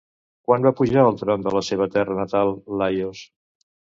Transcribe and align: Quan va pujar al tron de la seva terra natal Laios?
Quan 0.47 0.63
va 0.67 0.71
pujar 0.79 1.03
al 1.09 1.19
tron 1.19 1.43
de 1.47 1.53
la 1.57 1.61
seva 1.69 1.87
terra 1.97 2.17
natal 2.21 2.53
Laios? 2.83 3.21